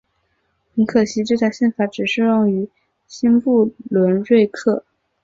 [0.75, 2.67] 很可惜这条宪法只适用于
[3.05, 4.83] 新不伦瑞克。